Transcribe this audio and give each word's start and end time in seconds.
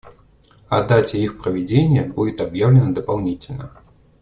О 0.67 0.81
дате 0.83 1.19
их 1.21 1.37
проведения 1.39 2.05
будет 2.05 2.41
объявлено 2.41 2.91
дополнительно. 2.91 3.71